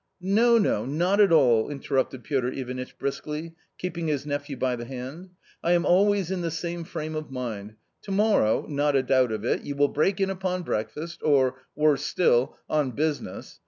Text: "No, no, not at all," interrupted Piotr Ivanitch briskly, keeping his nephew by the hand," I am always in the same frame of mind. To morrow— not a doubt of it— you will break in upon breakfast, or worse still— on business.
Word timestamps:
"No, 0.39 0.57
no, 0.57 0.83
not 0.83 1.19
at 1.21 1.31
all," 1.31 1.69
interrupted 1.69 2.23
Piotr 2.23 2.47
Ivanitch 2.47 2.97
briskly, 2.97 3.53
keeping 3.77 4.07
his 4.07 4.25
nephew 4.25 4.57
by 4.57 4.75
the 4.75 4.85
hand," 4.85 5.29
I 5.63 5.73
am 5.73 5.85
always 5.85 6.31
in 6.31 6.41
the 6.41 6.49
same 6.49 6.85
frame 6.85 7.13
of 7.15 7.29
mind. 7.29 7.75
To 8.05 8.11
morrow— 8.11 8.65
not 8.67 8.95
a 8.95 9.03
doubt 9.03 9.31
of 9.31 9.45
it— 9.45 9.61
you 9.63 9.75
will 9.75 9.89
break 9.89 10.19
in 10.19 10.31
upon 10.31 10.63
breakfast, 10.63 11.21
or 11.21 11.59
worse 11.75 12.01
still— 12.01 12.57
on 12.67 12.93
business. 12.93 13.59